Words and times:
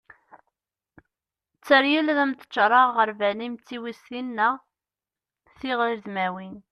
tteryel 1.57 2.07
ad 2.13 2.19
am-d-ččareγ 2.23 2.85
aγerbal-im 2.89 3.53
d 3.57 3.61
tiwiztin 3.67 4.27
neγ 4.37 4.55
tiγredmiwin 5.59 6.55